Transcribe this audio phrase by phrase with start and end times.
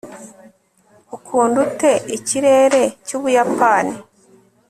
[1.15, 3.95] ukunda ute ikirere cy'ubuyapani